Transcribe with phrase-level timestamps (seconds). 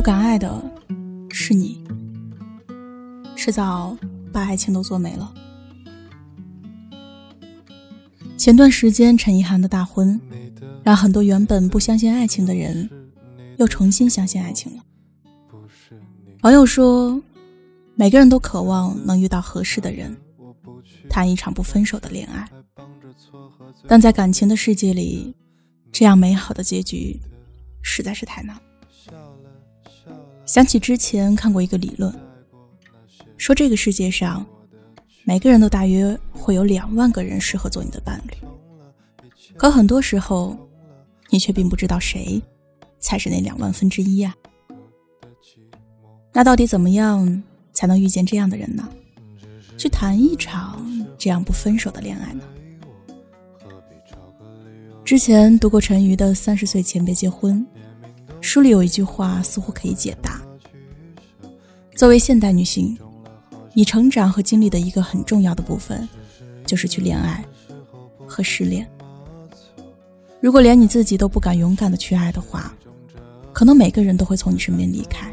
[0.00, 0.50] 不敢爱的
[1.28, 1.84] 是你，
[3.36, 3.94] 迟早
[4.32, 5.30] 把爱情都做没了。
[8.38, 10.18] 前段时间陈意涵的大婚，
[10.82, 12.88] 让很多原本不相信爱情的人，
[13.58, 14.82] 又重新相信爱情了。
[16.40, 17.22] 网友说，
[17.94, 20.16] 每个人都渴望能遇到合适的人，
[21.10, 22.48] 谈一场不分手的恋爱，
[23.86, 25.36] 但在感情的世界里，
[25.92, 27.20] 这样美好的结局
[27.82, 28.58] 实在是太难。
[30.44, 32.14] 想起之前看过一个理论，
[33.36, 34.44] 说这个世界上。
[35.22, 38.34] 每个人都大约会有两万个人适合做你的伴侣，
[39.54, 40.56] 可很多时候，
[41.28, 42.42] 你却并不知道谁
[42.98, 44.34] 才是那两万分之一呀。
[46.32, 48.88] 那到底怎么样才能遇见这样的人呢？
[49.76, 50.84] 去谈一场
[51.18, 52.42] 这样不分手的恋爱呢？
[55.04, 57.64] 之前读过陈瑜的《三十岁前别结婚》，
[58.50, 60.42] 书里有一句话似乎可以解答：
[61.94, 62.98] 作为现代女性。
[63.74, 66.08] 你成长和经历的一个很重要的部分，
[66.66, 67.44] 就是去恋爱
[68.26, 68.84] 和失恋。
[70.40, 72.74] 如果连你自己都不敢勇敢的去爱的话，
[73.52, 75.32] 可能每个人都会从你身边离开。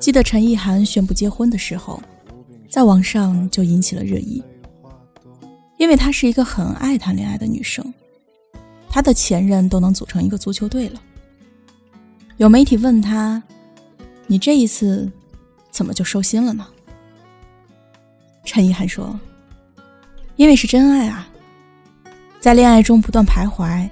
[0.00, 2.02] 记得陈意涵宣布结婚的时候，
[2.68, 4.42] 在网上就引起了热议，
[5.78, 7.94] 因为她是一个很爱谈恋爱的女生，
[8.88, 11.00] 她的前任都能组成一个足球队了。
[12.38, 13.42] 有媒体问他
[14.26, 15.10] ：“你这一次？”
[15.70, 16.66] 怎么就收心了呢？
[18.44, 19.18] 陈意涵说
[20.36, 21.26] ：“因为是真爱啊，
[22.40, 23.88] 在恋爱中不断徘徊，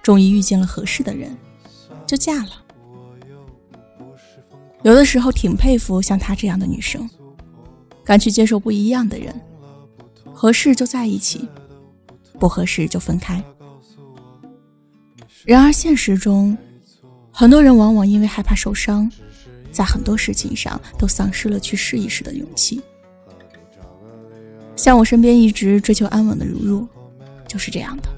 [0.00, 1.36] 终于遇见了合适的人，
[2.06, 2.50] 就嫁了。
[4.82, 7.10] 有的时候挺佩服像她这样的女生，
[8.04, 9.34] 敢去接受不一样的人，
[10.32, 11.48] 合适就在一起，
[12.38, 13.42] 不合适就分开。
[15.44, 16.56] 然而现实中，
[17.34, 19.10] 很多人往往因为害怕受伤。”
[19.72, 22.80] 在很多事情上都丧失了去试一试的勇气。
[24.76, 26.86] 像我身边一直追求安稳的如如，
[27.48, 28.08] 就是这样的。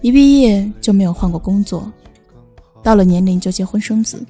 [0.00, 1.92] 一毕业就没有换过工作，
[2.82, 4.24] 到了年龄就结婚生子，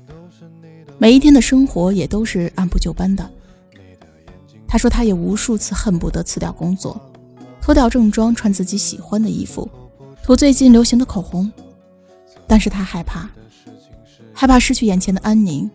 [0.98, 3.30] 每一天的生活也都是按部就班的。
[4.66, 7.00] 他说他也无数次恨不得辞掉工作，
[7.60, 9.70] 脱掉正装，穿自己喜欢的衣服，
[10.24, 11.48] 涂最近流行的口红，
[12.46, 13.28] 但是他害怕。
[14.32, 15.70] 害怕失去眼前的安宁，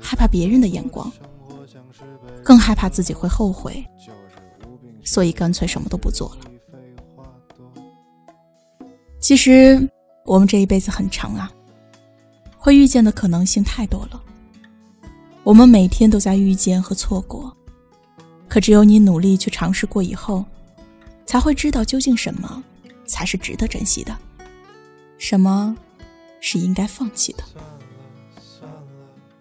[0.00, 1.10] 害怕别人的眼光，
[2.42, 3.86] 更害怕自己会后悔，
[5.04, 6.50] 所以干脆什么都不做了。
[9.20, 9.88] 其实
[10.24, 11.48] 我们这一辈子很长啊，
[12.58, 14.20] 会遇见的可能性太多了。
[15.44, 17.56] 我们每天都在遇见和错过，
[18.48, 20.44] 可只有你努力去尝试过以后，
[21.24, 22.62] 才会知道究竟什么
[23.06, 24.16] 才是值得珍惜的，
[25.18, 25.76] 什么
[26.42, 27.42] 是应该放弃的。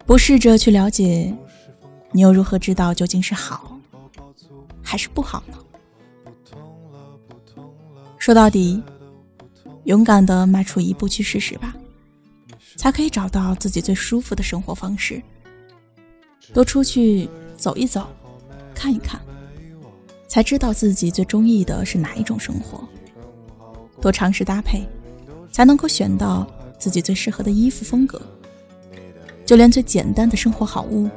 [0.05, 1.35] 不试着去了解，
[2.11, 3.77] 你又如何知道究竟是好
[4.81, 5.57] 还是不好呢？
[8.17, 8.81] 说到底，
[9.85, 11.75] 勇敢的迈出一步去试试吧，
[12.75, 15.21] 才可以找到自己最舒服的生活方式。
[16.53, 18.07] 多出去走一走，
[18.75, 19.19] 看一看，
[20.27, 22.87] 才知道自己最中意的是哪一种生活。
[24.01, 24.85] 多尝试搭配，
[25.51, 26.45] 才能够选到
[26.81, 28.19] 自己最适合的衣服风格。
[29.45, 31.07] 就连最简单的生活好物，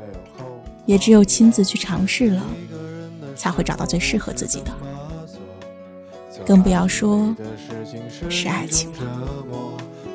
[0.84, 2.42] 也只有亲自去尝试了，
[3.34, 4.70] 才会找到最适合自己的。
[6.44, 7.34] 更不要说
[8.28, 8.98] 是爱情了。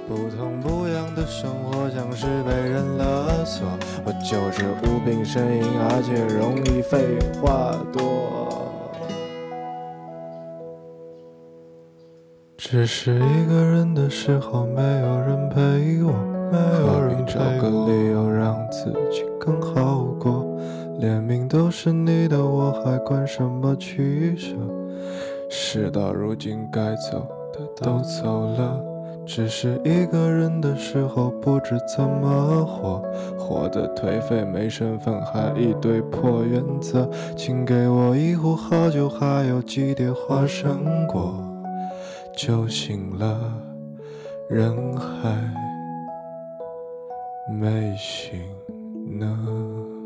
[0.08, 3.68] 不痛不痒的生活像是被人勒索，
[4.04, 8.69] 我就是无病呻吟，而且容易废话多。
[12.62, 16.12] 只是一个人的时候，没有人陪我。
[16.52, 20.46] 何必找个理由让自己更好过？
[21.00, 24.58] 连命都是你的，我还管什么取舍？
[25.50, 28.78] 事到如今，该走的都走了。
[29.26, 33.02] 只是一个人的时候，不知怎么活，
[33.38, 37.10] 活得颓废，没身份，还一堆破原则。
[37.38, 41.34] 请给我一壶好酒，还有几碟花生果，
[42.42, 43.52] 酒醒了，
[44.50, 45.36] 人还。
[47.50, 48.40] 没醒
[49.20, 49.99] 呢。